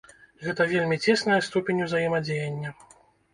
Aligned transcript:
Гэта 0.45 0.65
вельмі 0.71 0.97
цесная 1.05 1.37
ступень 1.49 1.83
узаемадзеяння. 1.89 2.75